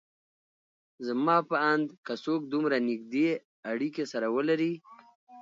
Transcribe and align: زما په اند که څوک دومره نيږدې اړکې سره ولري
زما 1.07 1.37
په 1.49 1.55
اند 1.71 1.87
که 2.05 2.13
څوک 2.23 2.41
دومره 2.53 2.77
نيږدې 2.89 3.29
اړکې 3.71 4.03
سره 4.11 4.27
ولري 4.35 4.73